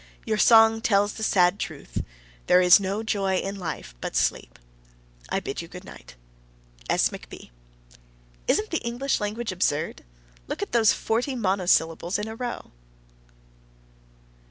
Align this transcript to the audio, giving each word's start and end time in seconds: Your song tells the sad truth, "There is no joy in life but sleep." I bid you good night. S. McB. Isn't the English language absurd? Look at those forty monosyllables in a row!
Your 0.25 0.39
song 0.39 0.81
tells 0.81 1.13
the 1.13 1.21
sad 1.21 1.59
truth, 1.59 2.03
"There 2.47 2.59
is 2.59 2.79
no 2.79 3.03
joy 3.03 3.35
in 3.35 3.55
life 3.59 3.93
but 4.01 4.15
sleep." 4.15 4.57
I 5.29 5.39
bid 5.39 5.61
you 5.61 5.67
good 5.67 5.83
night. 5.83 6.15
S. 6.89 7.09
McB. 7.09 7.51
Isn't 8.47 8.71
the 8.71 8.79
English 8.83 9.19
language 9.21 9.51
absurd? 9.51 10.03
Look 10.47 10.63
at 10.63 10.71
those 10.71 10.91
forty 10.91 11.35
monosyllables 11.35 12.17
in 12.17 12.27
a 12.27 12.35
row! 12.35 12.71